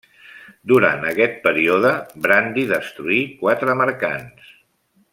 Durant 0.71 1.03
aquest 1.09 1.37
període 1.43 1.91
Brandi 2.25 2.65
destruí 2.75 3.21
quatre 3.45 3.77
mercants. 3.85 4.53